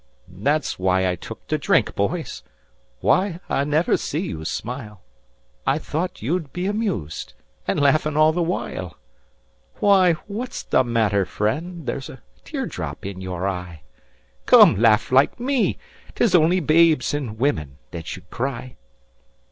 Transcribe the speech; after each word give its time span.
"That's 0.41 0.79
why 0.79 1.07
I 1.07 1.13
took 1.15 1.45
to 1.45 1.59
drink, 1.59 1.93
boys. 1.93 2.41
Why, 3.01 3.39
I 3.47 3.63
never 3.63 3.97
see 3.97 4.21
you 4.21 4.43
smile, 4.45 5.01
I 5.67 5.77
thought 5.77 6.23
you'd 6.23 6.51
be 6.51 6.65
amused, 6.65 7.33
and 7.67 7.79
laughing 7.79 8.17
all 8.17 8.31
the 8.33 8.41
while. 8.41 8.97
Why, 9.75 10.13
what's 10.25 10.63
the 10.63 10.83
matter, 10.83 11.23
friend? 11.23 11.85
There's 11.85 12.09
a 12.09 12.23
tear 12.43 12.65
drop 12.65 13.05
in 13.05 13.21
you 13.21 13.35
eye, 13.35 13.83
Come, 14.47 14.75
laugh 14.77 15.11
like 15.11 15.39
me. 15.39 15.77
'Tis 16.15 16.33
only 16.33 16.59
babes 16.61 17.13
and 17.13 17.37
women 17.37 17.77
that 17.91 18.07
should 18.07 18.27
cry. 18.31 18.77